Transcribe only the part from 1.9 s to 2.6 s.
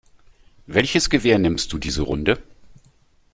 Runde?